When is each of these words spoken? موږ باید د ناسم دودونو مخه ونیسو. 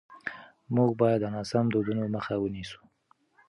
موږ 0.75 0.91
باید 1.01 1.19
د 1.21 1.25
ناسم 1.35 1.65
دودونو 1.73 2.03
مخه 2.15 2.35
ونیسو. 2.39 2.79